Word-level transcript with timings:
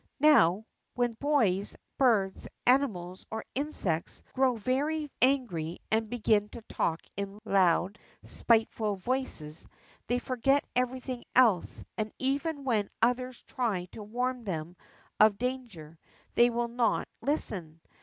How, 0.23 0.65
when 0.95 1.11
boys, 1.19 1.75
birds, 1.99 2.47
animals, 2.65 3.23
or 3.29 3.45
insects 3.53 4.23
grow 4.33 4.55
very 4.55 5.11
angry 5.21 5.77
and 5.91 6.09
begin 6.09 6.49
to 6.49 6.63
talk 6.63 7.01
in 7.15 7.37
loud, 7.45 7.99
spiteful 8.23 8.95
voices, 8.95 9.67
they 10.07 10.17
forget 10.17 10.65
everything 10.75 11.23
else, 11.35 11.83
and, 11.99 12.11
even 12.17 12.63
when 12.63 12.89
others 13.03 13.43
try 13.43 13.85
to 13.91 14.01
warn 14.01 14.43
them 14.43 14.75
of 15.19 15.37
danger, 15.37 15.99
they 16.33 16.49
will 16.49 16.67
not 16.69 17.07
listen. 17.21 17.79